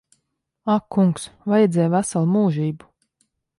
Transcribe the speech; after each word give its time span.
Ak 0.75 0.87
kungs. 0.95 1.27
Vajadzēja 1.53 1.93
veselu 1.99 2.33
mūžību. 2.39 2.91